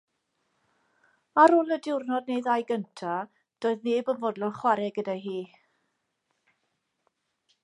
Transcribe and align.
Ar 1.43 1.53
ôl 1.57 1.75
y 1.75 1.77
diwrnod 1.87 2.31
neu 2.33 2.41
ddau 2.47 2.65
gyntaf 2.71 3.31
doedd 3.67 3.87
neb 3.89 4.13
yn 4.15 4.21
fodlon 4.25 4.59
chwarae 4.61 4.93
gyda 4.99 5.19
hi. 5.29 5.37